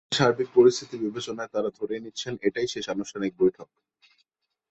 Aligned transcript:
দেশের 0.03 0.19
সার্বিক 0.19 0.49
পরিস্থিতি 0.55 0.95
বিবেচনায় 0.97 1.51
তাঁরা 1.53 1.69
ধরেই 1.77 2.03
নিচ্ছেন, 2.05 2.33
এটাই 2.41 2.67
শেষ 2.67 2.85
আনুষ্ঠানিক 2.89 3.31
বৈঠক। 3.39 3.67